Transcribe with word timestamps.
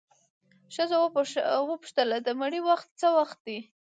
ښځه 0.73 0.97
وپوښتله 1.55 2.17
د 2.23 2.29
مړي 2.39 2.59
وخت 2.69 2.89
څه 2.99 3.07
وخت 3.17 3.39
دی؟ 3.47 3.59